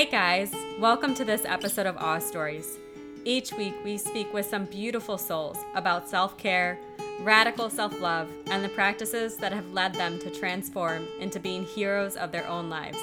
[0.00, 2.78] Hey guys, welcome to this episode of Awe Stories.
[3.26, 6.78] Each week we speak with some beautiful souls about self care,
[7.20, 12.16] radical self love, and the practices that have led them to transform into being heroes
[12.16, 12.96] of their own lives.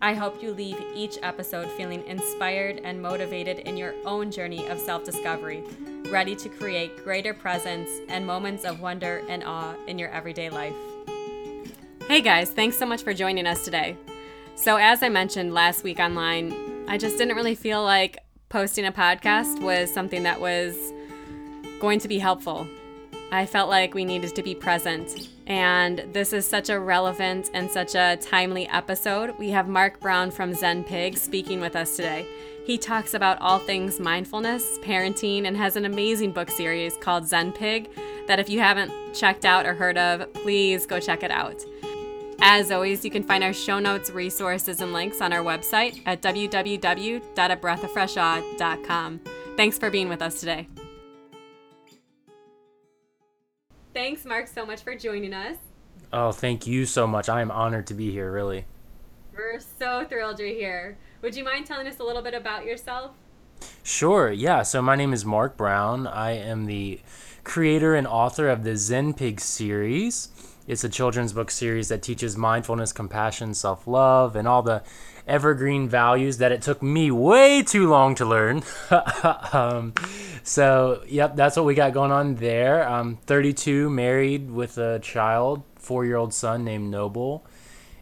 [0.00, 4.78] I hope you leave each episode feeling inspired and motivated in your own journey of
[4.78, 5.64] self discovery,
[6.12, 10.76] ready to create greater presence and moments of wonder and awe in your everyday life.
[12.06, 13.96] Hey guys, thanks so much for joining us today.
[14.60, 18.18] So, as I mentioned last week online, I just didn't really feel like
[18.50, 20.76] posting a podcast was something that was
[21.80, 22.68] going to be helpful.
[23.32, 25.30] I felt like we needed to be present.
[25.46, 29.38] And this is such a relevant and such a timely episode.
[29.38, 32.26] We have Mark Brown from Zen Pig speaking with us today.
[32.66, 37.52] He talks about all things mindfulness, parenting, and has an amazing book series called Zen
[37.52, 37.88] Pig
[38.26, 41.64] that if you haven't checked out or heard of, please go check it out.
[42.42, 46.22] As always, you can find our show notes, resources, and links on our website at
[46.22, 49.20] www.abreathofreshawe.com.
[49.56, 50.66] Thanks for being with us today.
[53.92, 55.56] Thanks, Mark, so much for joining us.
[56.12, 57.28] Oh, thank you so much.
[57.28, 58.64] I am honored to be here, really.
[59.34, 60.96] We're so thrilled you're here.
[61.22, 63.12] Would you mind telling us a little bit about yourself?
[63.82, 64.62] Sure, yeah.
[64.62, 66.06] So, my name is Mark Brown.
[66.06, 67.00] I am the
[67.44, 70.28] creator and author of the Zen Pig series.
[70.70, 74.84] It's a children's book series that teaches mindfulness, compassion, self love, and all the
[75.26, 78.62] evergreen values that it took me way too long to learn.
[79.52, 79.94] um,
[80.44, 82.88] so, yep, that's what we got going on there.
[82.88, 87.44] I'm 32, married with a child, four year old son named Noble.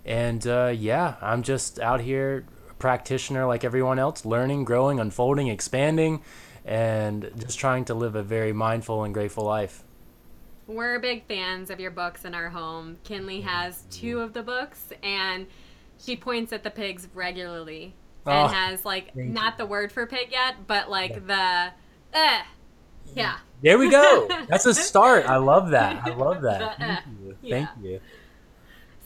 [0.05, 5.49] And uh, yeah, I'm just out here, a practitioner like everyone else, learning, growing, unfolding,
[5.49, 6.21] expanding,
[6.67, 9.85] and just trying to live a very mindful and grateful life.
[10.69, 12.99] We're big fans of your books in our home.
[13.03, 15.47] Kinley has two of the books, and
[15.99, 17.95] she points at the pigs regularly
[18.27, 21.71] and Oh, has like not the word for pig yet, but like the
[22.13, 22.43] eh,
[23.15, 23.39] yeah.
[23.63, 24.29] There we go.
[24.49, 25.25] That's a start.
[25.27, 26.03] I love that.
[26.05, 26.79] I love that.
[26.79, 27.37] The, uh, Thank you.
[27.43, 27.67] yeah.
[27.67, 28.01] Thank you.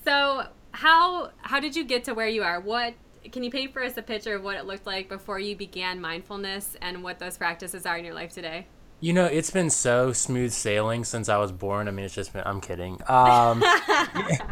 [0.04, 2.60] So how how did you get to where you are?
[2.60, 2.94] What
[3.30, 6.00] can you paint for us a picture of what it looked like before you began
[6.00, 8.66] mindfulness and what those practices are in your life today?
[9.02, 11.88] You know, it's been so smooth sailing since I was born.
[11.88, 13.00] I mean, it's just been, I'm kidding.
[13.08, 13.60] Um,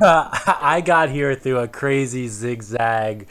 [0.02, 3.28] I got here through a crazy zigzag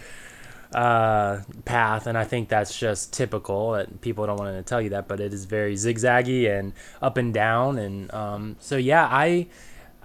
[0.73, 3.85] uh, path, and I think that's just typical.
[3.99, 6.71] People don't want to tell you that, but it is very zigzaggy and
[7.01, 7.77] up and down.
[7.77, 9.47] And um, so, yeah, I,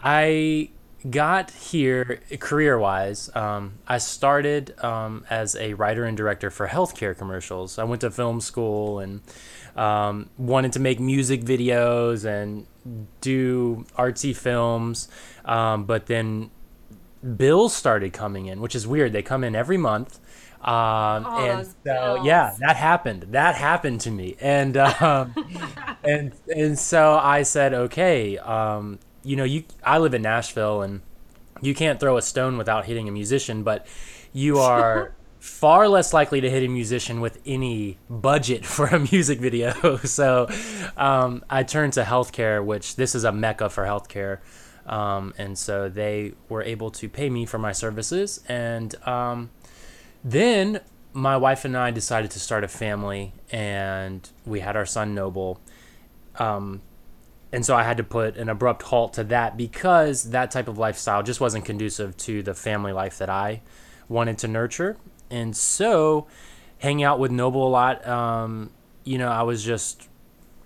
[0.03, 0.71] I
[1.09, 3.31] got here career wise.
[3.37, 7.79] Um, I started um, as a writer and director for healthcare commercials.
[7.79, 9.21] I went to film school and
[9.77, 12.67] um, wanted to make music videos and
[13.21, 15.09] do artsy films.
[15.45, 16.51] Um, but then
[17.37, 19.13] bills started coming in, which is weird.
[19.13, 20.21] They come in every month.
[20.61, 22.21] Um, Oh, and so, bills.
[22.23, 23.25] yeah, that happened.
[23.31, 24.37] That happened to me.
[24.41, 25.34] And, um,
[26.03, 31.03] and, and so I said, okay, um, you know, you, I live in Nashville and
[31.61, 33.87] you can't throw a stone without hitting a musician, but
[34.33, 39.38] you are far less likely to hit a musician with any budget for a music
[39.38, 39.99] video.
[40.05, 40.49] so
[40.97, 44.38] um, I turned to healthcare, which this is a mecca for healthcare.
[44.87, 48.41] Um, and so they were able to pay me for my services.
[48.49, 49.50] And um,
[50.25, 50.81] then
[51.12, 55.60] my wife and I decided to start a family, and we had our son Noble.
[56.37, 56.81] Um,
[57.53, 60.78] and so I had to put an abrupt halt to that because that type of
[60.78, 63.60] lifestyle just wasn't conducive to the family life that I
[64.09, 64.97] wanted to nurture.
[65.31, 66.27] And so,
[66.79, 68.71] hanging out with Noble a lot, um,
[69.05, 70.09] you know, I was just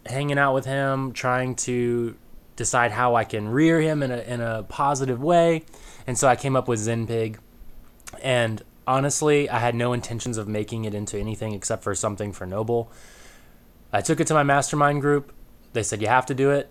[0.07, 2.17] hanging out with him, trying to
[2.57, 5.65] decide how I can rear him in a, in a positive way.
[6.07, 7.39] And so I came up with Zen Pig.
[8.23, 12.47] And honestly, I had no intentions of making it into anything except for something for
[12.47, 12.91] Noble.
[13.93, 15.33] I took it to my mastermind group.
[15.73, 16.69] They said, You have to do it.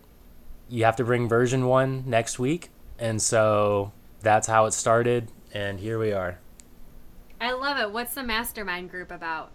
[0.69, 2.69] You have to bring version one next week.
[2.99, 5.31] And so that's how it started.
[5.53, 6.39] And here we are.
[7.39, 7.91] I love it.
[7.91, 9.51] What's the mastermind group about?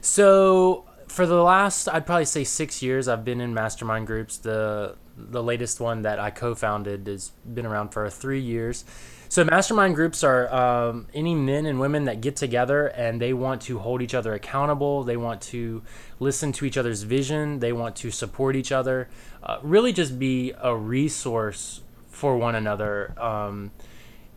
[0.00, 4.38] So for the last, I'd probably say six years, I've been in mastermind groups.
[4.38, 8.84] The the latest one that I co-founded has been around for three years.
[9.28, 13.62] So mastermind groups are um, any men and women that get together and they want
[13.62, 15.04] to hold each other accountable.
[15.04, 15.82] They want to
[16.18, 17.60] listen to each other's vision.
[17.60, 19.08] They want to support each other.
[19.42, 23.70] Uh, really, just be a resource for one another um,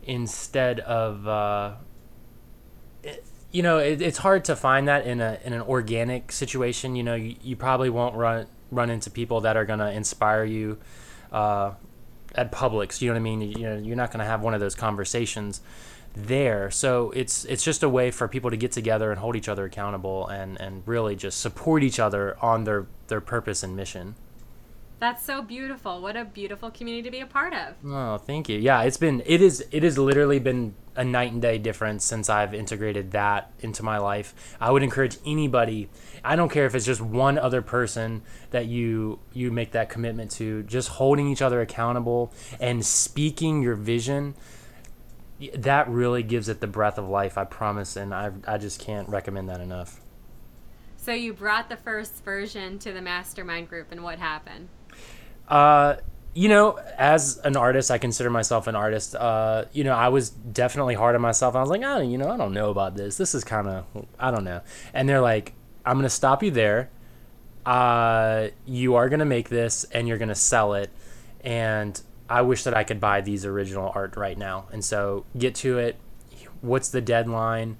[0.04, 1.26] instead of.
[1.26, 1.74] Uh,
[3.50, 6.96] you know, it, it's hard to find that in a in an organic situation.
[6.96, 10.78] You know, you, you probably won't run run into people that are gonna inspire you,
[11.32, 11.72] uh,
[12.34, 13.00] at Publix.
[13.00, 13.40] You know what I mean?
[13.40, 15.60] You, know, you're not going to have one of those conversations
[16.14, 16.70] there.
[16.70, 19.64] So it's it's just a way for people to get together and hold each other
[19.64, 24.14] accountable and and really just support each other on their their purpose and mission.
[25.00, 26.00] That's so beautiful.
[26.00, 27.76] What a beautiful community to be a part of.
[27.84, 28.58] Oh, thank you.
[28.58, 32.28] Yeah, it's been it is it has literally been a night and day difference since
[32.28, 34.34] I've integrated that into my life.
[34.60, 35.88] I would encourage anybody,
[36.24, 40.32] I don't care if it's just one other person that you you make that commitment
[40.32, 44.34] to, just holding each other accountable and speaking your vision.
[45.54, 49.08] That really gives it the breath of life, I promise, and I I just can't
[49.08, 50.00] recommend that enough.
[50.96, 54.68] So you brought the first version to the mastermind group and what happened?
[55.48, 55.96] Uh,
[56.34, 59.16] you know, as an artist, I consider myself an artist.
[59.16, 61.56] Uh, you know, I was definitely hard on myself.
[61.56, 63.16] I was like, oh, you know, I don't know about this.
[63.16, 64.60] This is kind of, I don't know.
[64.92, 65.54] And they're like,
[65.84, 66.90] I'm gonna stop you there.
[67.66, 70.90] Uh, you are gonna make this, and you're gonna sell it.
[71.40, 74.66] And I wish that I could buy these original art right now.
[74.70, 75.96] And so, get to it.
[76.60, 77.78] What's the deadline?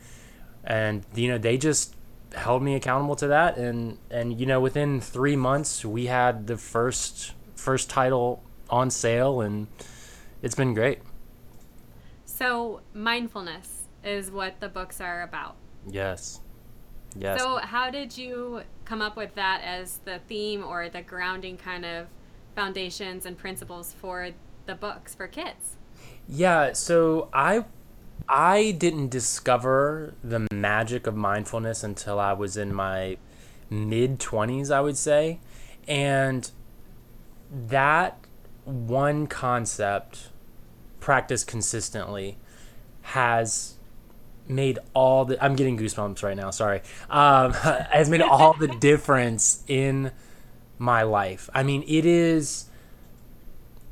[0.65, 1.95] And you know, they just
[2.35, 3.57] held me accountable to that.
[3.57, 9.41] And and you know, within three months, we had the first first title on sale,
[9.41, 9.67] and
[10.43, 11.01] it's been great.
[12.25, 15.57] So, mindfulness is what the books are about.
[15.87, 16.41] Yes.
[17.17, 17.41] Yes.
[17.41, 21.85] So, how did you come up with that as the theme or the grounding kind
[21.85, 22.07] of
[22.55, 24.31] foundations and principles for
[24.67, 25.77] the books for kids?
[26.29, 27.65] Yeah, so I
[28.29, 33.17] I didn't discover the magic of mindfulness until I was in my
[33.71, 35.41] mid 20s, I would say.
[35.87, 36.51] And
[37.51, 38.19] that
[38.65, 40.29] one concept
[41.01, 42.39] practiced consistently
[43.03, 43.75] has
[44.47, 46.83] made all the I'm getting goosebumps right now, sorry.
[47.11, 50.13] Um, has made all the difference in
[50.79, 51.51] my life.
[51.55, 52.67] I mean, it is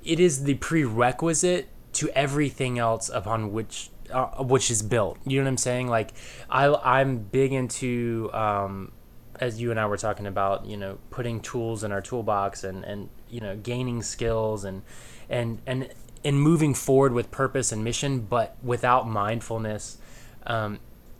[0.05, 5.19] it is the prerequisite to everything else upon which uh, which is built.
[5.27, 5.89] You know what I'm saying?
[5.89, 6.13] Like
[6.49, 8.93] I I'm big into um,
[9.41, 12.85] as you and I were talking about, you know, putting tools in our toolbox and
[12.85, 14.83] and you know, gaining skills and
[15.29, 15.89] and and
[16.25, 19.99] and moving forward with purpose and mission, but without mindfulness,
[20.47, 20.79] um,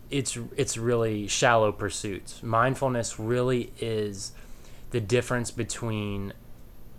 [0.09, 2.41] it's it's really shallow pursuits.
[2.43, 4.31] Mindfulness really is
[4.91, 6.33] the difference between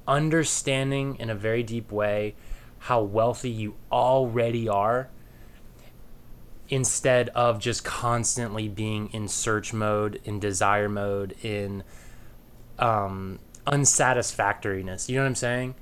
[0.07, 2.35] understanding in a very deep way
[2.81, 5.09] how wealthy you already are
[6.69, 11.83] instead of just constantly being in search mode, in desire mode, in
[12.79, 15.09] um, unsatisfactoriness.
[15.09, 15.75] You know what I'm saying?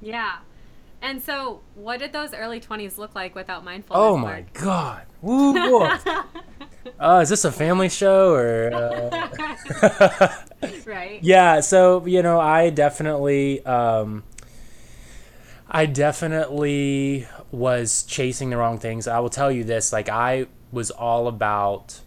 [0.00, 0.38] Yeah.
[1.02, 4.02] And so, what did those early 20s look like without mindfulness?
[4.02, 4.52] Oh my work?
[4.52, 5.02] God.
[5.22, 5.84] Woo,
[7.00, 8.70] uh, is this a family show or?
[9.82, 10.28] Uh...
[10.84, 11.22] right.
[11.22, 11.60] Yeah.
[11.60, 14.24] So you know, I definitely, um,
[15.68, 19.06] I definitely was chasing the wrong things.
[19.06, 22.00] I will tell you this: like I was all about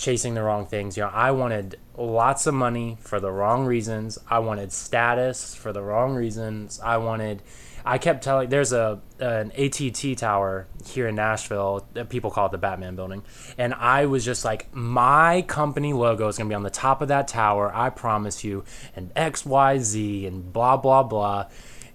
[0.00, 0.96] chasing the wrong things.
[0.96, 4.18] You know, I wanted lots of money for the wrong reasons.
[4.28, 6.80] I wanted status for the wrong reasons.
[6.82, 7.42] I wanted
[7.84, 11.86] I kept telling there's a an AT&T tower here in Nashville.
[12.08, 13.22] People call it the Batman building.
[13.58, 17.08] And I was just like my company logo is to be on the top of
[17.08, 17.70] that tower.
[17.74, 18.64] I promise you.
[18.96, 21.46] And XYZ and blah blah blah.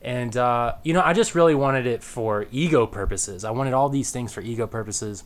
[0.04, 3.44] And uh, you know, I just really wanted it for ego purposes.
[3.44, 5.24] I wanted all these things for ego purposes.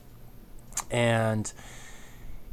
[0.89, 1.51] And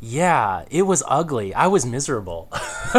[0.00, 1.54] yeah, it was ugly.
[1.54, 2.52] I was miserable.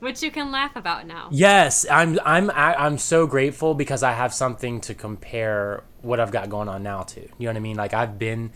[0.00, 1.28] Which you can laugh about now.
[1.30, 6.48] Yes, I'm I'm I'm so grateful because I have something to compare what I've got
[6.48, 7.20] going on now to.
[7.20, 7.76] You know what I mean?
[7.76, 8.52] Like I've been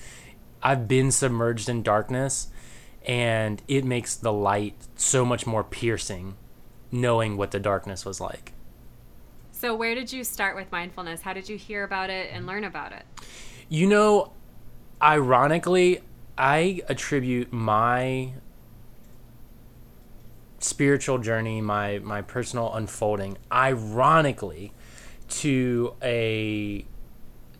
[0.62, 2.49] I've been submerged in darkness
[3.04, 6.37] and it makes the light so much more piercing
[6.92, 8.52] knowing what the darkness was like.
[9.50, 11.23] So where did you start with mindfulness?
[11.23, 13.04] How did you hear about it and learn about it?
[13.68, 14.32] You know,
[15.02, 16.00] ironically,
[16.38, 18.35] I attribute my
[20.61, 24.73] spiritual journey, my my personal unfolding, ironically,
[25.28, 26.85] to a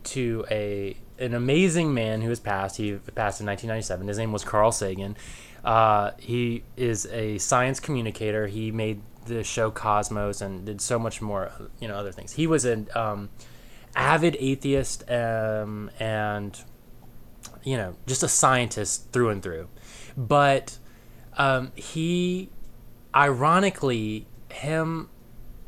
[0.03, 2.77] to a an amazing man who has passed.
[2.77, 4.07] He passed in 1997.
[4.07, 5.15] His name was Carl Sagan.
[5.63, 8.47] Uh, he is a science communicator.
[8.47, 12.33] He made the show Cosmos and did so much more, you know, other things.
[12.33, 13.29] He was an um,
[13.95, 16.61] avid atheist um, and
[17.63, 19.67] you know, just a scientist through and through.
[20.15, 20.77] But
[21.37, 22.49] um, he,
[23.15, 25.09] ironically, him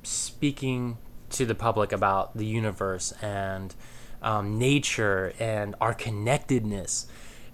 [0.04, 0.98] speaking
[1.32, 3.74] to the public about the universe and
[4.22, 7.08] um, nature and our connectedness,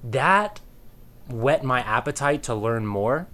[0.04, 0.60] that
[1.30, 3.28] whet my appetite to learn more.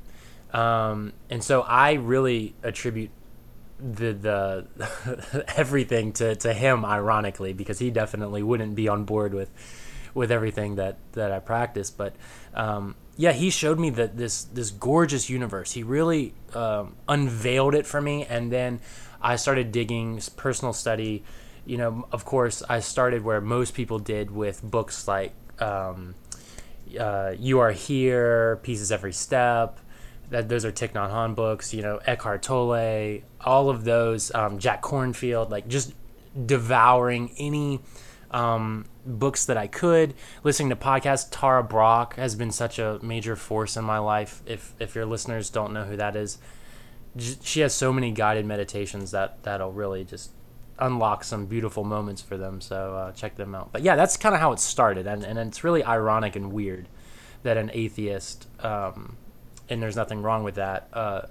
[0.54, 3.12] Um, and so I really attribute
[3.80, 9.52] the the everything to, to him ironically because he definitely wouldn't be on board with
[10.18, 12.16] with everything that that I practice but
[12.56, 15.72] um, yeah he showed me that this this gorgeous universe.
[15.74, 18.82] He really um, unveiled it for me and then
[19.22, 21.24] I started digging personal study.
[21.66, 26.16] You know of course I started where most people did with books like um,
[27.00, 29.80] uh, you are here peace is every step
[30.30, 34.60] that those are Thich Nhat Hanh books, you know, Eckhart Tolle, all of those, um,
[34.60, 35.94] Jack Kornfield, like just
[36.46, 37.80] devouring any
[38.32, 41.28] um, books that I could, listening to podcasts.
[41.32, 44.42] Tara Brach has been such a major force in my life.
[44.46, 46.38] If if your listeners don't know who that is,
[47.42, 50.32] she has so many guided meditations that that'll really just
[50.80, 52.62] unlock some beautiful moments for them.
[52.62, 53.72] So uh, check them out.
[53.72, 56.88] But yeah, that's kind of how it started, and and it's really ironic and weird
[57.44, 58.48] that an atheist.
[58.64, 59.18] Um,
[59.70, 60.90] and there's nothing wrong with that.
[60.94, 61.22] Uh,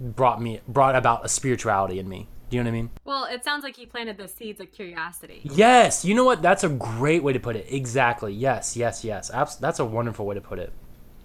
[0.00, 2.28] brought me brought about a spirituality in me.
[2.50, 2.90] Do you know what I mean?
[3.04, 5.40] Well, it sounds like he planted the seeds of curiosity.
[5.44, 6.42] Yes, you know what?
[6.42, 7.66] That's a great way to put it.
[7.68, 8.32] Exactly.
[8.32, 9.30] Yes, yes, yes.
[9.30, 10.72] Abs- that's a wonderful way to put it.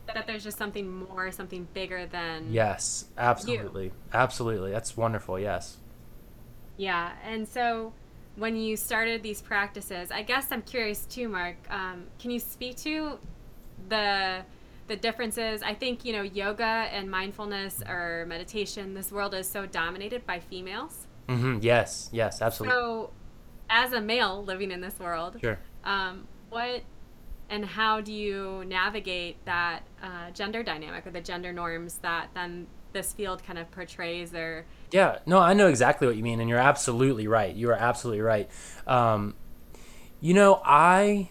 [0.07, 2.51] That there's just something more, something bigger than.
[2.51, 3.91] Yes, absolutely, you.
[4.13, 4.71] absolutely.
[4.71, 5.39] That's wonderful.
[5.39, 5.77] Yes.
[6.77, 7.93] Yeah, and so
[8.35, 11.57] when you started these practices, I guess I'm curious too, Mark.
[11.69, 13.19] Um, can you speak to
[13.89, 14.43] the
[14.89, 15.61] the differences.
[15.61, 20.39] I think, you know, yoga and mindfulness or meditation, this world is so dominated by
[20.39, 21.07] females.
[21.29, 21.59] Mm-hmm.
[21.61, 22.75] Yes, yes, absolutely.
[22.75, 23.11] So,
[23.69, 25.59] as a male living in this world, sure.
[25.83, 26.81] Um, what
[27.49, 32.67] and how do you navigate that uh, gender dynamic or the gender norms that then
[32.91, 36.49] this field kind of portrays or yeah no i know exactly what you mean and
[36.49, 38.49] you're absolutely right you are absolutely right
[38.87, 39.35] um,
[40.19, 41.29] you know i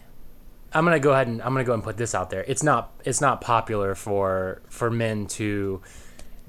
[0.72, 2.44] I'm gonna go ahead and I'm gonna go and put this out there.
[2.46, 5.80] It's not it's not popular for for men to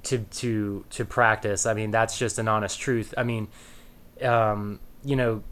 [0.03, 1.65] to to to practice.
[1.65, 3.13] I mean, that's just an honest truth.
[3.17, 3.47] I mean,
[4.21, 5.43] um, you know,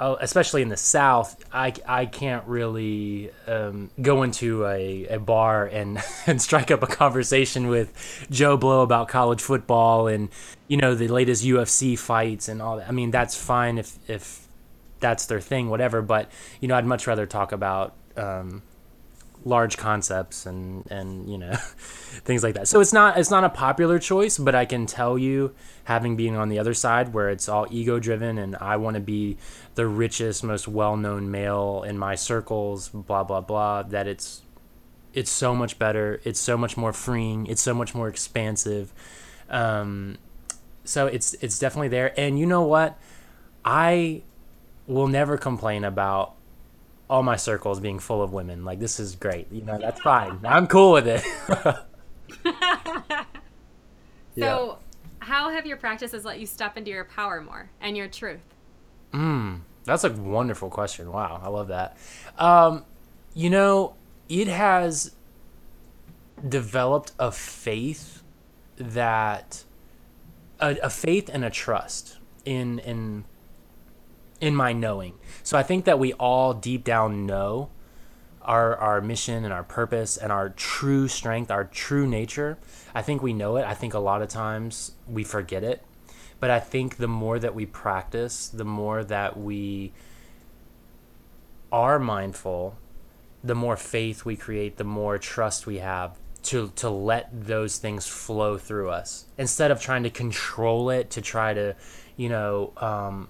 [0.00, 5.66] uh, especially in the South, I, I can't really um, go into a, a bar
[5.66, 10.30] and, and strike up a conversation with Joe Blow about college football and
[10.66, 12.88] you know the latest UFC fights and all that.
[12.88, 14.48] I mean, that's fine if if
[15.00, 16.02] that's their thing, whatever.
[16.02, 18.62] But you know, I'd much rather talk about um,
[19.44, 21.52] large concepts and and you know
[22.24, 22.66] things like that.
[22.68, 26.34] So it's not it's not a popular choice, but I can tell you, having been
[26.34, 29.36] on the other side where it's all ego driven and I want to be
[29.74, 34.42] the richest, most well known male in my circles, blah blah blah, that it's
[35.12, 36.20] it's so much better.
[36.24, 37.46] It's so much more freeing.
[37.46, 38.92] It's so much more expansive.
[39.48, 40.18] Um,
[40.84, 42.18] so it's it's definitely there.
[42.18, 42.98] And you know what?
[43.64, 44.22] I
[44.86, 46.34] will never complain about
[47.08, 48.64] all my circles being full of women.
[48.64, 49.46] Like this is great.
[49.50, 50.40] You know, that's fine.
[50.44, 51.22] I'm cool with it.
[52.46, 53.24] so,
[54.34, 54.72] yeah.
[55.20, 58.40] how have your practices let you step into your power more and your truth?
[59.12, 61.12] Mm, that's a wonderful question.
[61.12, 61.96] Wow, I love that.
[62.38, 62.84] Um,
[63.34, 63.94] you know,
[64.28, 65.12] it has
[66.48, 68.22] developed a faith
[68.76, 69.64] that
[70.60, 73.24] a, a faith and a trust in in
[74.44, 75.14] in my knowing.
[75.42, 77.70] So I think that we all deep down know
[78.42, 82.58] our our mission and our purpose and our true strength, our true nature.
[82.94, 83.64] I think we know it.
[83.64, 85.82] I think a lot of times we forget it.
[86.40, 89.94] But I think the more that we practice, the more that we
[91.72, 92.76] are mindful,
[93.42, 98.06] the more faith we create, the more trust we have to to let those things
[98.06, 101.74] flow through us instead of trying to control it to try to
[102.18, 103.28] you know um,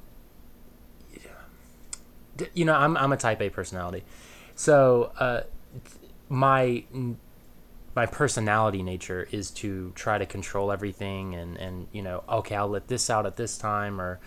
[2.54, 4.04] you know, I'm I'm a type A personality,
[4.54, 5.42] so uh,
[6.28, 6.84] my
[7.94, 12.68] my personality nature is to try to control everything and and you know, okay, I'll
[12.68, 14.20] let this out at this time or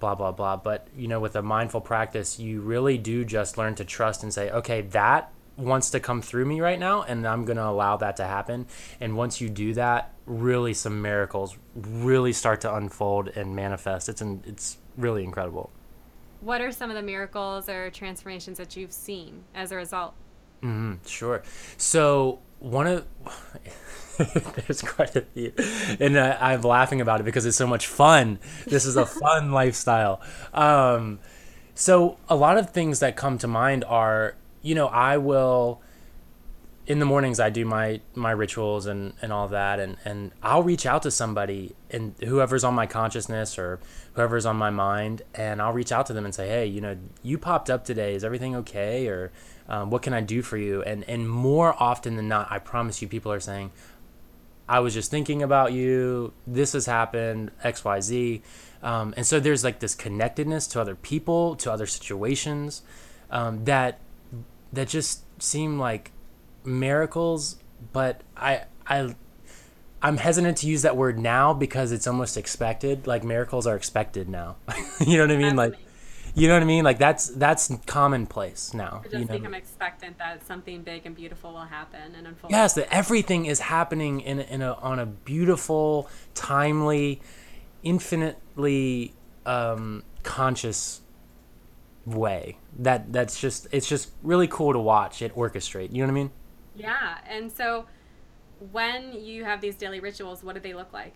[0.00, 0.56] blah blah blah.
[0.56, 4.32] But you know, with a mindful practice, you really do just learn to trust and
[4.32, 7.98] say, okay, that wants to come through me right now and I'm going to allow
[7.98, 8.66] that to happen.
[9.00, 14.08] And once you do that, really some miracles really start to unfold and manifest.
[14.08, 15.70] It's an, it's really incredible
[16.42, 20.14] what are some of the miracles or transformations that you've seen as a result?
[20.62, 21.42] Mm-hmm, sure.
[21.76, 23.06] So one of
[24.66, 25.52] there's quite a few,
[25.98, 28.38] and uh, I'm laughing about it because it's so much fun.
[28.66, 30.20] This is a fun lifestyle.
[30.52, 31.20] Um,
[31.74, 35.80] so a lot of things that come to mind are, you know, I will
[36.86, 40.62] in the mornings I do my my rituals and and all that and and I'll
[40.62, 43.78] reach out to somebody and whoever's on my consciousness or
[44.14, 46.96] whoever's on my mind and I'll reach out to them and say hey you know
[47.22, 49.30] you popped up today is everything okay or
[49.68, 53.00] um, what can I do for you and and more often than not I promise
[53.00, 53.70] you people are saying
[54.68, 56.32] I was just thinking about you.
[56.46, 58.40] This has happened, XYZ.
[58.82, 62.82] Um, and so there's like this connectedness to other people, to other situations
[63.30, 63.98] um, that
[64.72, 66.12] that just seem like
[66.64, 67.56] miracles.
[67.92, 69.14] But I I
[70.00, 73.06] I'm hesitant to use that word now because it's almost expected.
[73.06, 74.56] Like miracles are expected now.
[75.00, 75.56] you know what I mean?
[75.56, 75.74] Like
[76.34, 76.82] you know what I mean?
[76.82, 79.02] Like that's that's commonplace now.
[79.04, 79.34] It just you know?
[79.34, 82.50] become expectant that something big and beautiful will happen and unfold.
[82.50, 87.20] Yes, that everything is happening in in a on a beautiful, timely,
[87.82, 89.14] infinitely
[89.44, 91.02] um, conscious
[92.06, 92.56] way.
[92.78, 95.92] That that's just it's just really cool to watch it orchestrate.
[95.92, 96.30] You know what I mean?
[96.82, 97.86] Yeah, and so
[98.72, 101.14] when you have these daily rituals, what do they look like?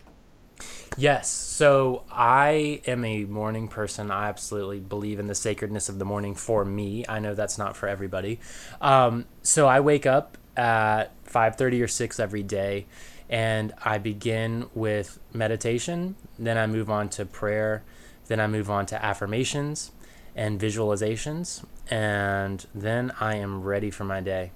[0.97, 1.29] Yes.
[1.29, 4.11] So I am a morning person.
[4.11, 7.05] I absolutely believe in the sacredness of the morning for me.
[7.09, 8.39] I know that's not for everybody.
[8.81, 12.87] Um, so I wake up at 5:30 or 6 every day
[13.29, 17.83] and I begin with meditation, then I move on to prayer,
[18.29, 19.91] then I move on to affirmations
[20.37, 24.53] and visualizations, and then I am ready for my day.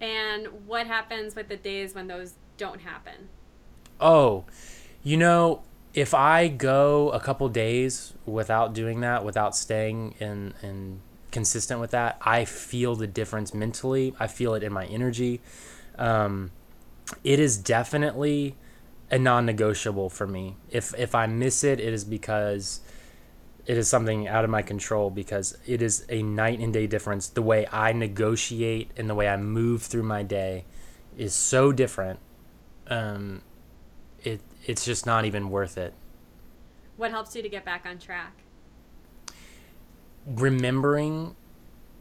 [0.00, 3.28] And what happens with the days when those don't happen?
[4.00, 4.44] Oh,
[5.02, 5.62] you know,
[5.94, 11.00] if I go a couple days without doing that, without staying in in
[11.30, 14.14] consistent with that, I feel the difference mentally.
[14.20, 15.40] I feel it in my energy.
[15.98, 16.50] Um,
[17.24, 18.56] it is definitely
[19.10, 20.56] a non-negotiable for me.
[20.70, 22.80] If if I miss it, it is because
[23.66, 27.28] it is something out of my control because it is a night and day difference.
[27.28, 30.64] The way I negotiate and the way I move through my day
[31.16, 32.20] is so different.
[32.86, 33.42] Um,
[34.22, 35.94] it it's just not even worth it.
[36.96, 38.32] What helps you to get back on track?
[40.26, 41.36] Remembering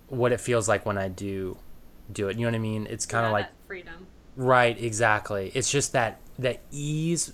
[0.08, 1.58] what it feels like when I do
[2.12, 2.38] do it.
[2.38, 2.88] You know what I mean?
[2.90, 4.08] It's kind of Yeah, like freedom.
[4.36, 5.52] Right, exactly.
[5.56, 7.34] It's just that that ease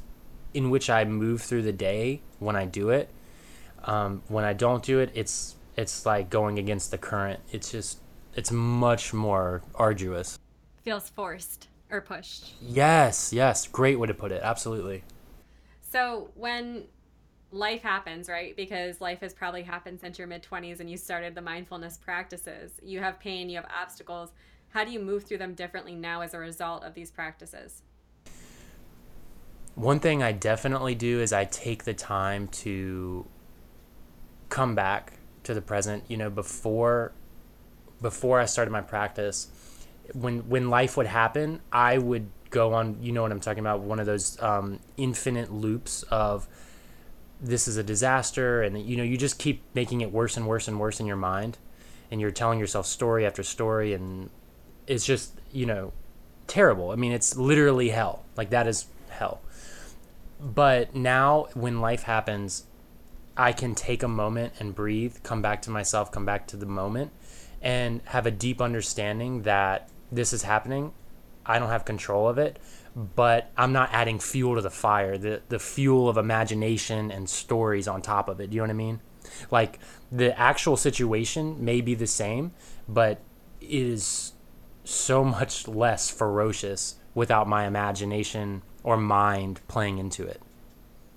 [0.53, 3.09] in which I move through the day when I do it.
[3.85, 7.39] Um, when I don't do it, it's it's like going against the current.
[7.51, 8.00] It's just
[8.35, 10.38] it's much more arduous.
[10.84, 12.53] Feels forced or pushed.
[12.62, 14.41] Yes, yes, great way to put it.
[14.43, 15.03] Absolutely.
[15.82, 16.86] So when
[17.51, 18.56] life happens, right?
[18.56, 22.71] Because life has probably happened since your mid 20s and you started the mindfulness practices.
[22.82, 24.32] You have pain, you have obstacles.
[24.69, 27.84] How do you move through them differently now as a result of these practices?
[29.75, 33.25] One thing I definitely do is I take the time to
[34.51, 36.03] come back to the present.
[36.07, 37.13] You know, before
[37.99, 39.47] before I started my practice,
[40.13, 43.01] when when life would happen, I would go on.
[43.01, 43.79] You know what I'm talking about?
[43.79, 46.47] One of those um, infinite loops of
[47.41, 50.67] this is a disaster, and you know you just keep making it worse and worse
[50.67, 51.57] and worse in your mind,
[52.11, 54.29] and you're telling yourself story after story, and
[54.85, 55.93] it's just you know
[56.45, 56.91] terrible.
[56.91, 58.25] I mean, it's literally hell.
[58.35, 59.41] Like that is hell.
[60.39, 62.65] But now, when life happens,
[63.38, 66.65] I can take a moment and breathe, come back to myself, come back to the
[66.65, 67.12] moment,
[67.62, 70.94] and have a deep understanding that this is happening.
[71.46, 72.60] I don't have control of it,
[72.96, 77.88] but I'm not adding fuel to the fire, the, the fuel of imagination and stories
[77.88, 78.50] on top of it.
[78.50, 79.00] Do you know what I mean?
[79.50, 79.80] Like
[80.12, 82.52] the actual situation may be the same,
[82.88, 83.22] but
[83.62, 84.34] it is
[84.84, 90.41] so much less ferocious without my imagination or mind playing into it.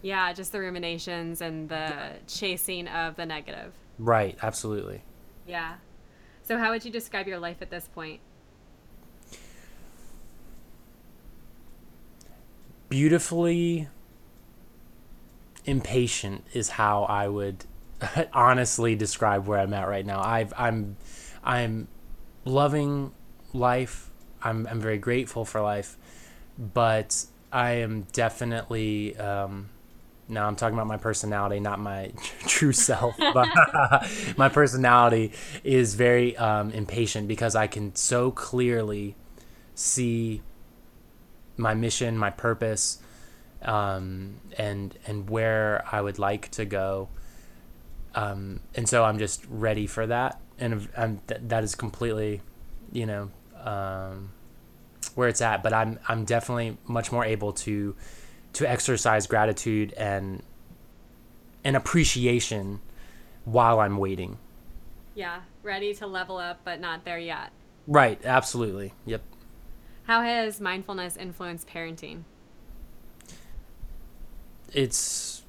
[0.04, 3.72] Yeah, just the ruminations and the chasing of the negative.
[3.98, 5.02] Right, absolutely.
[5.48, 5.76] Yeah.
[6.42, 8.20] So, how would you describe your life at this point?
[12.90, 13.88] Beautifully
[15.64, 17.64] impatient is how I would
[18.34, 20.20] honestly describe where I'm at right now.
[20.22, 20.96] I've I'm
[21.42, 21.88] I'm
[22.44, 23.12] loving
[23.54, 24.10] life.
[24.42, 25.96] I'm I'm very grateful for life,
[26.58, 29.70] but I am definitely um,
[30.28, 32.12] now I'm talking about my personality, not my
[32.46, 33.16] true self.
[33.18, 33.48] But
[34.37, 35.32] my personality
[35.62, 39.16] is very um, impatient because I can so clearly
[39.74, 40.42] see
[41.56, 42.98] my mission, my purpose,
[43.62, 47.08] um, and and where I would like to go.
[48.14, 50.88] Um, and so I'm just ready for that, and
[51.26, 52.40] th- that is completely,
[52.92, 53.30] you know,
[53.62, 54.30] um,
[55.14, 55.62] where it's at.
[55.62, 57.94] But I'm I'm definitely much more able to
[58.54, 60.42] to exercise gratitude and
[61.64, 62.80] an appreciation
[63.44, 64.38] while I'm waiting.
[65.14, 67.50] Yeah, ready to level up, but not there yet.
[67.86, 68.94] Right, absolutely.
[69.06, 69.22] Yep.
[70.04, 72.24] How has mindfulness influenced parenting?
[74.72, 75.42] It's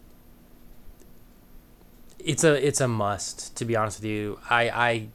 [2.19, 4.39] it's a it's a must to be honest with you.
[4.49, 5.07] I I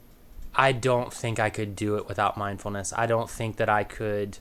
[0.53, 2.93] I don't think I could do it without mindfulness.
[2.95, 4.37] I don't think that I could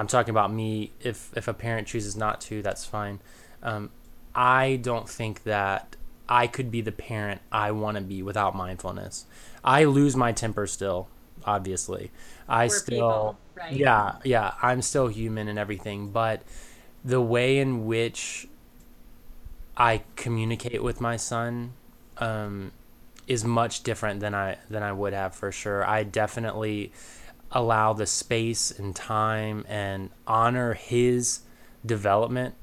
[0.00, 0.92] I'm talking about me.
[1.02, 3.20] If if a parent chooses not to, that's fine.
[3.62, 3.90] Um,
[4.34, 5.94] I don't think that
[6.26, 9.26] I could be the parent I want to be without mindfulness.
[9.62, 11.08] I lose my temper still,
[11.44, 12.12] obviously.
[12.48, 13.72] I We're still, people, right?
[13.74, 16.44] yeah, yeah, I'm still human and everything, but
[17.04, 18.48] the way in which
[19.76, 21.74] I communicate with my son
[22.16, 22.72] um,
[23.26, 25.84] is much different than I than I would have for sure.
[25.84, 26.90] I definitely
[27.52, 31.40] allow the space and time and honor his
[31.84, 32.54] development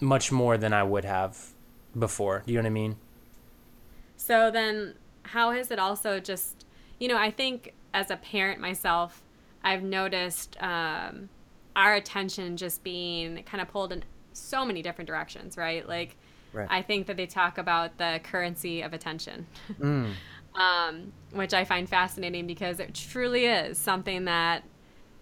[0.00, 1.50] much more than I would have
[1.98, 2.42] before.
[2.46, 2.96] Do you know what I mean?
[4.16, 4.94] So then,
[5.24, 6.64] how is it also just,
[6.98, 9.22] you know, I think as a parent myself,
[9.62, 11.28] I've noticed um,
[11.74, 15.86] our attention just being kind of pulled in so many different directions, right?
[15.88, 16.16] Like,
[16.52, 16.68] Right.
[16.70, 19.48] I think that they talk about the currency of attention,
[19.80, 20.12] Mm.
[20.54, 24.64] um, which I find fascinating because it truly is something that,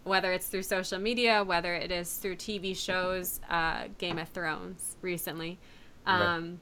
[0.05, 4.97] whether it's through social media, whether it is through TV shows, uh, Game of Thrones
[5.01, 5.59] recently,
[6.07, 6.21] Right.
[6.21, 6.61] um,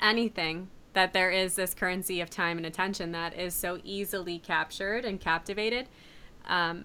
[0.00, 5.04] anything that there is this currency of time and attention that is so easily captured
[5.04, 5.88] and captivated.
[6.46, 6.84] Um,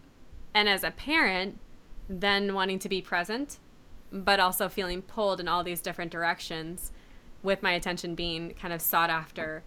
[0.54, 1.60] and as a parent,
[2.08, 3.58] then wanting to be present,
[4.12, 6.92] but also feeling pulled in all these different directions
[7.44, 9.64] with my attention being kind of sought after.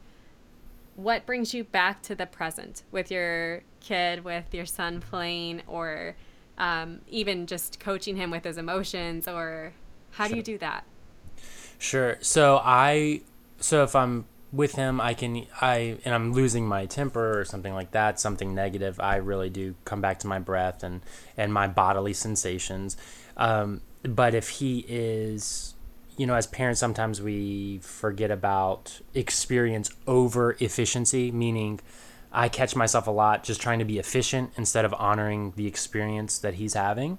[0.99, 6.17] What brings you back to the present with your kid, with your son playing, or
[6.59, 9.29] um, even just coaching him with his emotions?
[9.29, 9.75] Or
[10.11, 10.85] how do you do that?
[11.79, 12.19] Sure.
[12.21, 13.21] So I
[13.61, 17.75] so if I'm with him, I can I and I'm losing my temper or something
[17.75, 18.99] like that, something negative.
[18.99, 21.03] I really do come back to my breath and
[21.37, 22.97] and my bodily sensations.
[23.37, 25.75] Um, but if he is,
[26.19, 31.81] you know, as parents, sometimes we forget about experience over efficiency, meaning.
[32.31, 36.39] I catch myself a lot just trying to be efficient instead of honoring the experience
[36.41, 37.17] that he's having.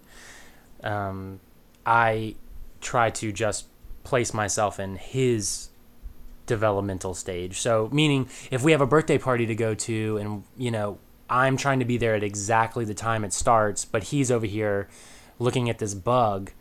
[0.84, 1.40] Um,
[1.84, 2.36] I
[2.80, 3.66] try to just
[4.04, 5.70] place myself in his
[6.46, 7.60] developmental stage.
[7.60, 10.98] So, meaning if we have a birthday party to go to and, you know,
[11.30, 14.90] I'm trying to be there at exactly the time it starts, but he's over here
[15.38, 16.52] looking at this bug,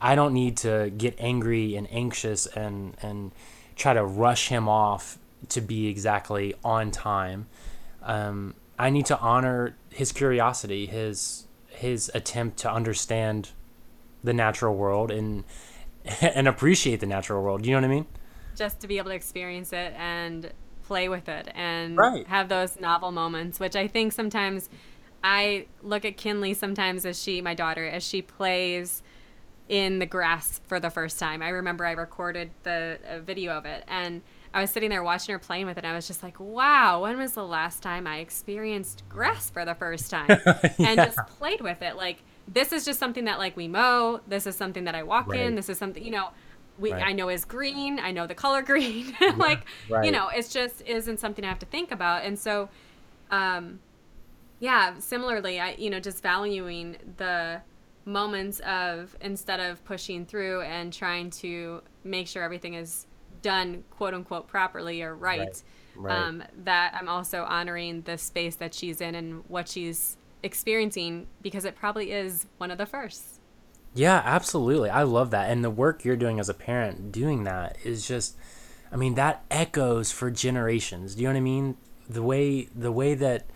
[0.00, 3.32] I don't need to get angry and anxious and and
[3.76, 5.18] try to rush him off
[5.50, 7.46] to be exactly on time.
[8.02, 13.50] Um, I need to honor his curiosity, his his attempt to understand
[14.24, 15.44] the natural world and
[16.20, 17.64] and appreciate the natural world.
[17.66, 18.06] You know what I mean?
[18.56, 22.26] just to be able to experience it and play with it and Right.
[22.26, 24.68] have those novel moments which i think sometimes
[25.22, 29.02] i look at kinley sometimes as she my daughter as she plays
[29.70, 33.64] in the grass for the first time i remember i recorded the a video of
[33.64, 34.20] it and
[34.52, 37.02] i was sitting there watching her playing with it and i was just like wow
[37.02, 40.28] when was the last time i experienced grass for the first time
[40.78, 44.44] and just played with it like this is just something that like we mow this
[44.44, 45.40] is something that i walk Right.
[45.42, 46.30] in this is something you know
[46.78, 47.08] we Right.
[47.08, 48.00] I know is green.
[48.00, 49.14] I know the color green.
[49.36, 49.66] like
[50.02, 52.24] you know, it's just isn't something I have to think about.
[52.24, 52.70] And so,
[53.30, 53.80] um,
[54.60, 54.98] yeah.
[54.98, 57.60] Similarly, I you know just valuing the
[58.04, 63.06] moments of instead of pushing through and trying to make sure everything is
[63.42, 65.40] done quote unquote properly or right.
[65.40, 65.62] Right.
[65.96, 66.18] Right.
[66.18, 71.64] Um, that I'm also honoring the space that she's in and what she's experiencing because
[71.64, 73.40] it probably is one of the first.
[73.92, 74.88] Yeah, absolutely.
[74.88, 75.50] I love that.
[75.50, 78.36] And the work you're doing as a parent doing that is just
[78.92, 81.14] I mean, that echoes for generations.
[81.14, 81.76] Do you know what I mean?
[82.08, 83.46] The way the way that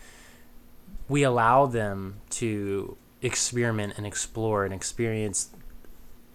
[1.08, 5.50] we allow them to experiment and explore and experience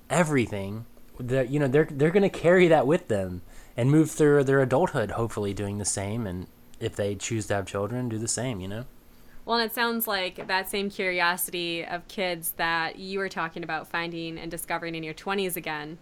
[0.10, 0.86] everything
[1.20, 3.42] that you know they're they're going to carry that with them
[3.78, 6.26] and move through their adulthood hopefully doing the same.
[6.26, 6.48] And
[6.80, 8.86] if they choose to have children do the same you know?
[9.46, 13.88] Well, and it sounds like that same curiosity of kids that you were talking about
[13.88, 15.98] finding and discovering in your 20s again,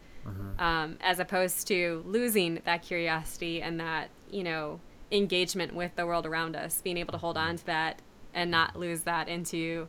[0.59, 4.81] um, as opposed to losing that curiosity and that, you know,
[5.13, 8.01] engagement with the world around us, being able to hold on to that
[8.33, 9.87] and not lose that into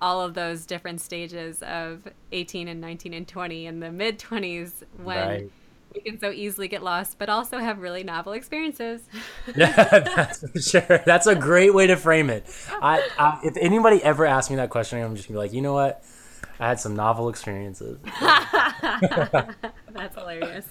[0.00, 4.82] all of those different stages of 18 and 19 and 20 and the mid 20s
[5.02, 5.50] when Right.
[5.94, 9.02] we can so easily get lost, but also have really novel experiences.
[9.56, 9.72] Yeah,
[10.14, 10.98] that's for sure.
[11.04, 12.44] That's a great way to frame it.
[12.82, 15.62] I, I if anybody ever asks me that question, I'm just gonna be like, you
[15.62, 16.04] know what?
[16.60, 17.98] I had some novel experiences.
[18.20, 20.66] That's hilarious.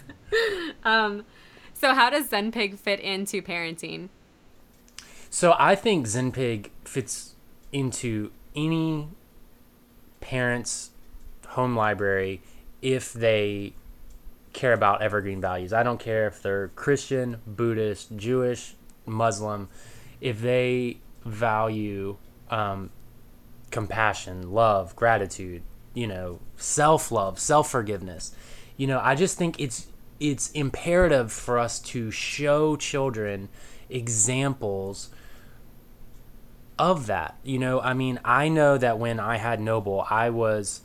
[0.84, 1.26] um,
[1.74, 4.10] so, how does ZenPig fit into parenting?
[5.30, 7.36] So I think ZenPig fits
[7.72, 9.08] into any
[10.20, 10.90] parent's
[11.48, 12.42] home library
[12.82, 13.74] if they
[14.52, 15.72] care about evergreen values.
[15.72, 18.74] I don't care if they're Christian, Buddhist, Jewish,
[19.06, 19.70] Muslim,
[20.20, 22.18] if they value
[22.50, 22.90] um,
[23.70, 25.62] compassion, love, gratitude,
[25.94, 28.34] you know, self-love, self-forgiveness.
[28.78, 29.88] You know, I just think it's
[30.20, 33.50] it's imperative for us to show children
[33.90, 35.10] examples
[36.80, 37.38] of that.
[37.44, 40.82] You know, I mean, I know that when I had Noble, I was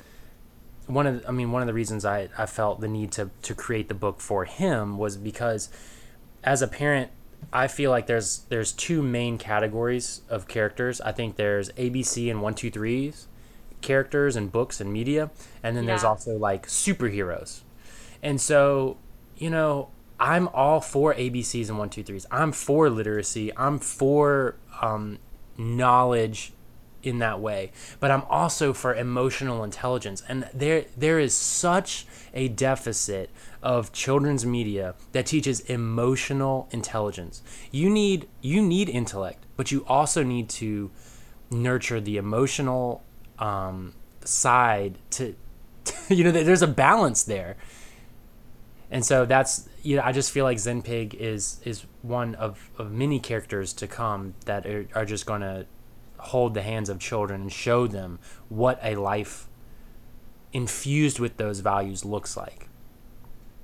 [0.86, 3.30] one of the, I mean one of the reasons I, I felt the need to
[3.42, 5.68] to create the book for him was because
[6.42, 7.10] as a parent
[7.52, 11.00] I feel like there's there's two main categories of characters.
[11.00, 13.28] I think there's ABC and one two threes
[13.80, 15.30] characters and books and media,
[15.62, 15.88] and then yeah.
[15.88, 17.62] there's also like superheroes.
[18.22, 18.96] And so,
[19.36, 19.88] you know,
[20.20, 22.24] I'm all for ABCs and one two threes.
[22.30, 23.54] I'm for literacy.
[23.56, 25.18] I'm for um,
[25.56, 26.52] knowledge
[27.02, 27.72] in that way.
[27.98, 30.22] But i'm also for emotional intelligence.
[30.28, 33.30] And there there is such a deficit
[33.62, 37.42] of children's media that teaches emotional intelligence.
[37.70, 40.90] You need you need intellect but you also need to
[41.50, 43.02] nurture the emotional
[43.38, 45.34] um, side to,
[45.84, 47.56] to you know there's a balance there.
[48.90, 52.70] And so that's you know I just feel like Zen Pig is is one of,
[52.78, 55.66] of many characters to come that are, are just going to
[56.18, 58.18] hold the hands of children and show them
[58.48, 59.48] what a life
[60.52, 62.68] infused with those values looks like.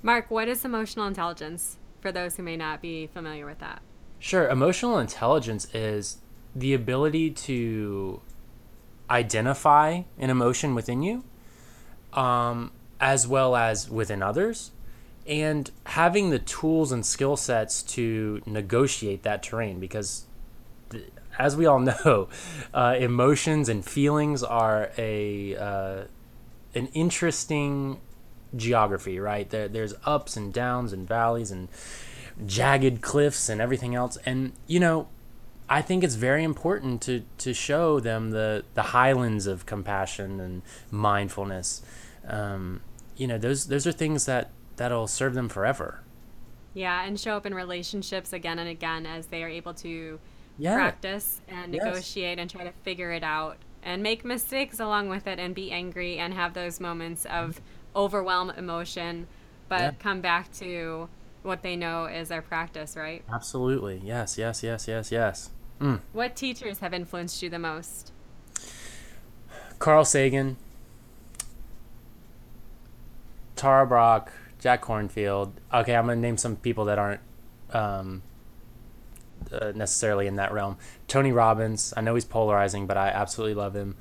[0.01, 3.81] Mark, what is emotional intelligence for those who may not be familiar with that?
[4.17, 4.49] Sure.
[4.49, 6.17] Emotional intelligence is
[6.55, 8.21] the ability to
[9.09, 11.23] identify an emotion within you,
[12.13, 14.71] um, as well as within others,
[15.29, 20.25] and having the tools and skill sets to negotiate that terrain because
[21.37, 22.27] as we all know
[22.73, 26.03] uh, emotions and feelings are a uh,
[26.73, 28.01] an interesting
[28.55, 31.69] geography right there, there's ups and downs and valleys and
[32.45, 35.07] jagged cliffs and everything else and you know
[35.71, 40.63] I think it's very important to, to show them the, the highlands of compassion and
[40.89, 41.83] mindfulness.
[42.27, 42.81] Um,
[43.15, 45.99] you know, those those are things that that'll serve them forever.
[46.73, 50.19] Yeah, and show up in relationships again and again as they are able to
[50.57, 50.73] yeah.
[50.75, 51.83] practice and yes.
[51.83, 55.71] negotiate and try to figure it out and make mistakes along with it and be
[55.71, 57.59] angry and have those moments of
[57.95, 59.27] overwhelm emotion,
[59.67, 59.91] but yeah.
[59.99, 61.09] come back to
[61.43, 63.23] what they know is their practice, right?
[63.31, 64.01] Absolutely.
[64.03, 65.49] Yes, yes, yes, yes, yes.
[65.81, 65.99] Mm.
[66.13, 68.13] What teachers have influenced you the most?
[69.77, 70.57] Carl Sagan,
[73.55, 75.53] Tara Brach, Jack Kornfield.
[75.73, 77.21] Okay, I'm gonna name some people that aren't
[77.71, 78.21] um,
[79.51, 80.77] uh, necessarily in that realm.
[81.07, 81.93] Tony Robbins.
[81.97, 83.95] I know he's polarizing, but I absolutely love him.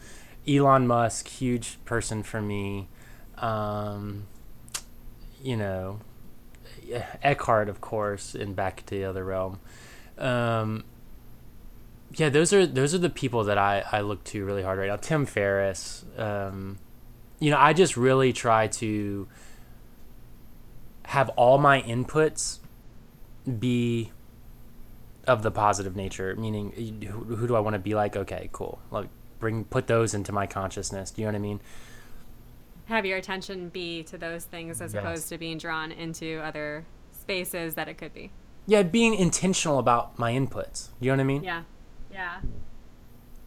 [0.46, 2.88] Elon Musk, huge person for me.
[3.36, 4.26] Um,
[5.42, 6.00] you know,
[7.22, 9.60] Eckhart, of course, and Back to the Other Realm.
[10.16, 10.84] Um,
[12.14, 14.88] yeah, those are those are the people that I, I look to really hard right
[14.88, 14.96] now.
[14.96, 16.04] Tim Ferriss.
[16.16, 16.78] Um,
[17.38, 19.28] you know, I just really try to
[21.08, 22.58] have all my inputs
[23.58, 24.12] be
[25.26, 26.70] of the positive nature meaning
[27.02, 28.14] who, who do i want to be like?
[28.14, 28.78] Okay cool.
[28.90, 31.10] Like bring put those into my consciousness.
[31.10, 31.60] Do you know what i mean?
[32.86, 35.02] Have your attention be to those things as yes.
[35.02, 38.30] opposed to being drawn into other spaces that it could be.
[38.66, 40.88] Yeah being intentional about my inputs.
[41.00, 41.42] Do you know what i mean?
[41.42, 41.62] Yeah.
[42.12, 42.40] Yeah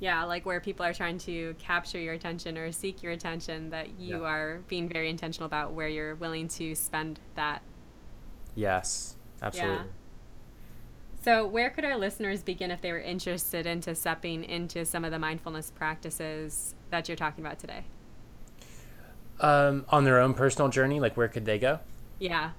[0.02, 3.98] yeah like where people are trying to capture your attention or seek your attention that
[3.98, 4.28] you yeah.
[4.28, 7.62] are being very intentional about where you're willing to spend that
[8.56, 9.84] yes absolutely yeah.
[11.24, 15.12] So, where could our listeners begin if they were interested into stepping into some of
[15.12, 17.84] the mindfulness practices that you're talking about today?
[19.40, 21.80] Um, on their own personal journey, like where could they go?
[22.18, 22.52] Yeah.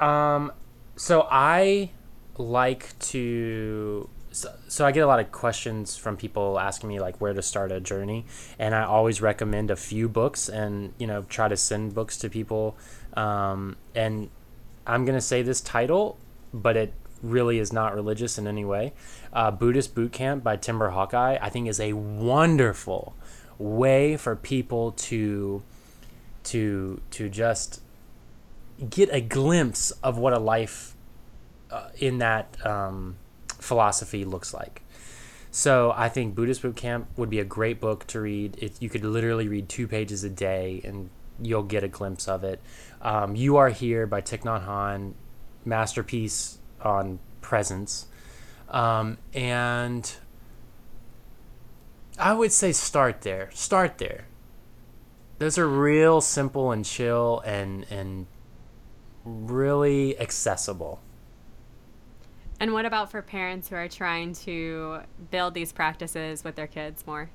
[0.00, 0.52] Um,
[0.96, 1.90] so I
[2.38, 7.20] like to so, so, I get a lot of questions from people asking me like
[7.20, 8.24] where to start a journey,
[8.58, 12.30] and I always recommend a few books and you know try to send books to
[12.30, 12.76] people.
[13.14, 14.30] Um, and
[14.86, 16.18] I'm gonna say this title,
[16.52, 18.92] but it really is not religious in any way.
[19.32, 23.14] Uh, Buddhist Boot Camp by Timber Hawkeye, I think, is a wonderful
[23.58, 25.62] way for people to
[26.44, 27.80] to to just
[28.90, 30.94] get a glimpse of what a life
[31.70, 33.16] uh, in that um,
[33.62, 34.82] philosophy looks like.
[35.50, 38.72] So I think Buddhist Boot Camp would be a great book to read.
[38.80, 42.60] You could literally read two pages a day and you'll get a glimpse of it.
[43.02, 45.12] Um, you Are Here by Thich Nhat Hanh,
[45.64, 48.06] masterpiece on presence.
[48.70, 50.10] Um, and
[52.18, 53.50] I would say start there.
[53.52, 54.26] Start there.
[55.38, 58.26] Those are real simple and chill and and
[59.24, 61.00] really accessible.
[62.62, 65.00] And what about for parents who are trying to
[65.32, 67.28] build these practices with their kids more?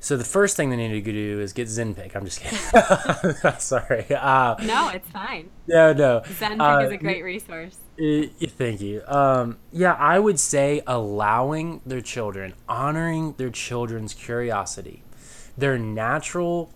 [0.00, 2.14] So the first thing they need to do is get ZenPig.
[2.14, 3.52] I'm just kidding.
[3.58, 4.04] Sorry.
[4.14, 5.48] Uh, no, it's fine.
[5.66, 6.20] No, no.
[6.26, 7.78] ZenPig uh, is a great resource.
[7.98, 9.02] thank you.
[9.06, 15.04] Um, yeah, I would say allowing their children, honoring their children's curiosity,
[15.56, 16.70] their natural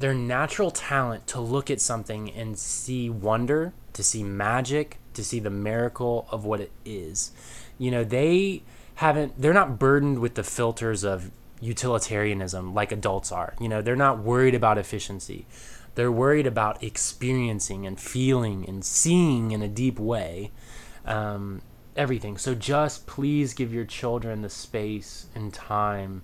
[0.00, 5.40] their natural talent to look at something and see wonder, to see magic, to see
[5.40, 7.32] the miracle of what it is.
[7.78, 8.62] You know, they
[8.96, 13.54] haven't they're not burdened with the filters of utilitarianism like adults are.
[13.60, 15.46] You know, they're not worried about efficiency.
[15.94, 20.50] They're worried about experiencing and feeling and seeing in a deep way
[21.04, 21.62] um,
[21.96, 22.38] everything.
[22.38, 26.22] So just please give your children the space and time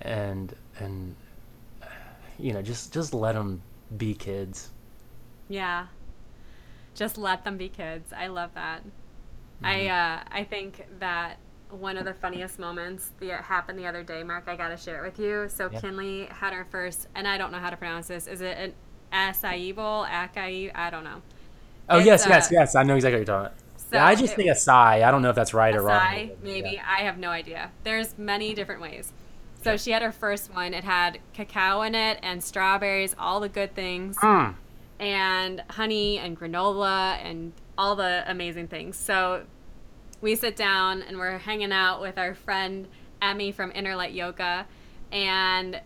[0.00, 1.16] and and
[2.38, 3.62] you know, just just let them
[3.96, 4.70] be kids.
[5.48, 5.86] Yeah.
[6.94, 8.12] Just let them be kids.
[8.12, 8.82] I love that.
[8.82, 9.66] Mm-hmm.
[9.66, 11.38] I uh, I think that
[11.70, 14.44] one of the funniest moments that happened the other day, Mark.
[14.46, 15.48] I gotta share it with you.
[15.48, 15.80] So yeah.
[15.80, 18.26] Kinley had her first, and I don't know how to pronounce this.
[18.26, 18.74] Is it an
[19.12, 20.04] acai bowl?
[20.04, 20.70] Acai?
[20.74, 21.22] I don't know.
[21.88, 22.74] Oh it's, yes, uh, yes, yes.
[22.74, 23.58] I know exactly what you're talking about.
[23.76, 25.02] So yeah, I just it, think acai.
[25.02, 26.30] I don't know if that's right or wrong.
[26.42, 26.84] Maybe yeah.
[26.86, 27.70] I have no idea.
[27.84, 29.12] There's many different ways.
[29.62, 30.74] So she had her first one.
[30.74, 34.54] It had cacao in it and strawberries, all the good things, mm.
[35.02, 38.96] And honey and granola and all the amazing things.
[38.96, 39.44] So
[40.20, 42.86] we sit down and we're hanging out with our friend
[43.20, 44.64] Emmy from Inner Light Yoga,
[45.10, 45.80] and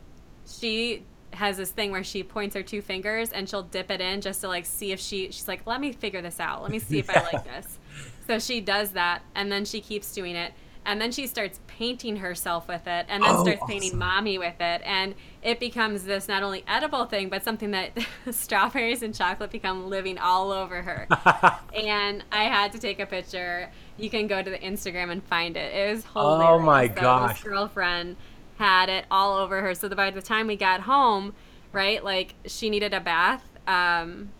[0.46, 1.02] she
[1.33, 4.42] has this thing where she points her two fingers and she'll dip it in just
[4.42, 6.98] to like see if she she's like let me figure this out let me see
[6.98, 7.20] if yeah.
[7.20, 7.79] i like this
[8.26, 10.55] so she does that and then she keeps doing it
[10.87, 13.99] and then she starts painting herself with it and then oh, starts painting awesome.
[13.99, 14.81] mommy with it.
[14.85, 17.90] And it becomes this not only edible thing but something that
[18.31, 21.07] strawberries and chocolate become living all over her.
[21.77, 23.70] And i had to take a picture.
[23.99, 25.75] You can go to the instagram and find it.
[25.75, 27.42] It was hilarious oh my so gosh.
[27.42, 28.16] girlfriend
[28.57, 29.75] had it all over her.
[29.75, 31.35] So by the time we got home
[31.72, 34.31] right like she needed a bath um,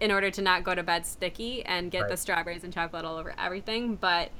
[0.00, 2.10] in order to not go to bed sticky and get right.
[2.10, 3.96] the strawberries and chocolate all over everything.
[3.96, 4.30] But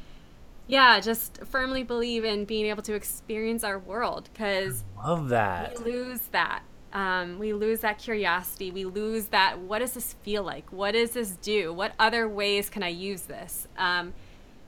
[0.66, 5.92] yeah, just firmly believe in being able to experience our world because love that we
[5.92, 6.62] lose that.
[6.92, 8.70] Um, we lose that curiosity.
[8.70, 9.58] We lose that.
[9.58, 10.72] What does this feel like?
[10.72, 11.72] What does this do?
[11.72, 13.66] What other ways can I use this?
[13.76, 14.14] Um,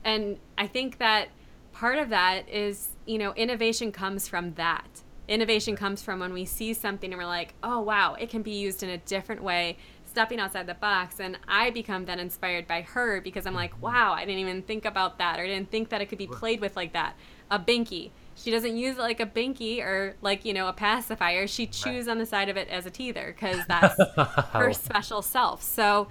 [0.04, 1.28] and I think that
[1.72, 5.02] part of that is, you know, innovation comes from that.
[5.28, 8.52] Innovation comes from when we see something and we're like, oh, wow, it can be
[8.52, 9.76] used in a different way
[10.16, 14.12] stepping outside the box and i become then inspired by her because i'm like wow
[14.12, 16.60] i didn't even think about that or I didn't think that it could be played
[16.60, 17.14] with like that.
[17.50, 18.10] A binky.
[18.34, 21.46] She doesn't use it like a binky or like you know a pacifier.
[21.46, 23.96] She chews on the side of it as a teether because that's
[24.52, 25.62] her special self.
[25.62, 26.08] So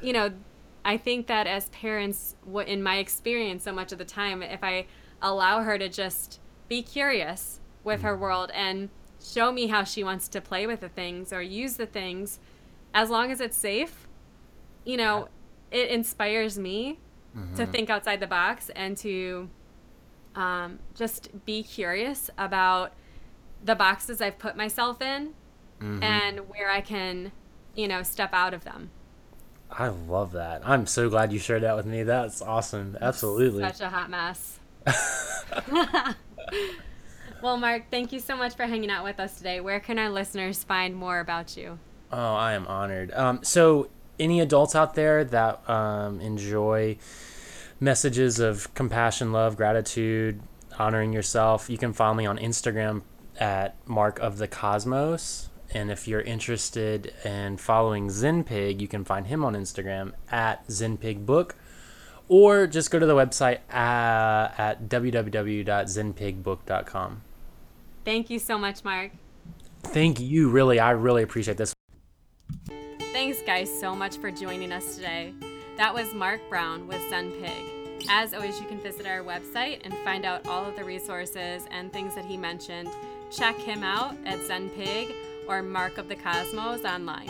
[0.00, 0.32] you know
[0.84, 4.62] i think that as parents what in my experience so much of the time if
[4.62, 4.86] i
[5.20, 8.22] allow her to just be curious with her mm-hmm.
[8.22, 8.88] world and
[9.20, 12.38] show me how she wants to play with the things or use the things
[12.98, 14.08] as long as it's safe,
[14.84, 15.28] you know,
[15.70, 15.78] yeah.
[15.82, 16.98] it inspires me
[17.36, 17.54] mm-hmm.
[17.54, 19.48] to think outside the box and to
[20.34, 22.92] um, just be curious about
[23.64, 25.34] the boxes I've put myself in
[25.80, 26.02] mm-hmm.
[26.02, 27.30] and where I can,
[27.76, 28.90] you know, step out of them.
[29.70, 30.62] I love that.
[30.64, 32.02] I'm so glad you shared that with me.
[32.02, 32.98] That's awesome.
[33.00, 33.62] Absolutely.
[33.62, 34.58] Such a hot mess.
[37.42, 39.60] well, Mark, thank you so much for hanging out with us today.
[39.60, 41.78] Where can our listeners find more about you?
[42.10, 43.12] Oh, I am honored.
[43.12, 46.96] Um, so, any adults out there that um, enjoy
[47.78, 50.40] messages of compassion, love, gratitude,
[50.78, 53.02] honoring yourself, you can follow me on Instagram
[53.38, 55.50] at Mark of the Cosmos.
[55.70, 61.50] And if you're interested in following ZenPig, you can find him on Instagram at ZenPigBook
[62.28, 67.22] or just go to the website uh, at www.zenpigbook.com.
[68.04, 69.10] Thank you so much, Mark.
[69.82, 70.48] Thank you.
[70.48, 71.74] Really, I really appreciate this.
[73.18, 75.34] Thanks, guys, so much for joining us today.
[75.76, 78.06] That was Mark Brown with ZenPig.
[78.08, 81.92] As always, you can visit our website and find out all of the resources and
[81.92, 82.88] things that he mentioned.
[83.32, 85.12] Check him out at ZenPig
[85.48, 87.28] or Mark of the Cosmos online.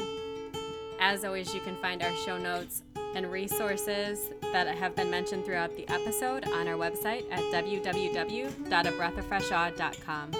[1.00, 2.82] As always, you can find our show notes
[3.14, 10.32] and resources that have been mentioned throughout the episode on our website at www.abreathofreshaw.com.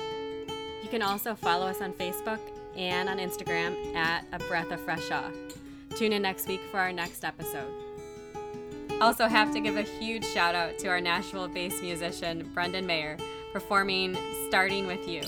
[0.83, 2.41] You can also follow us on Facebook
[2.79, 5.31] and on Instagram at A Breath of Fresh Awe.
[5.97, 7.71] Tune in next week for our next episode.
[9.01, 13.17] Also, have to give a huge shout out to our Nashville based musician, Brendan Mayer,
[13.53, 14.17] performing
[14.49, 15.23] Starting With You.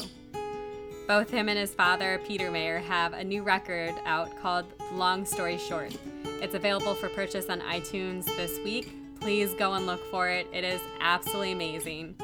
[1.07, 5.59] Both him and his father, Peter Mayer, have a new record out called Long Story
[5.59, 5.97] Short.
[6.25, 8.97] It's available for purchase on iTunes this week.
[9.21, 10.47] Please go and look for it.
[10.53, 12.15] It is absolutely amazing.